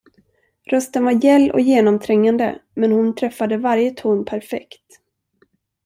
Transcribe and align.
Rösten 0.71 1.05
var 1.05 1.11
gäll 1.25 1.51
och 1.51 1.59
genomträngande, 1.61 2.61
men 2.75 2.91
hon 2.91 3.15
träffade 3.15 3.57
varje 3.57 3.91
ton 3.91 4.25
perfekt. 4.25 4.99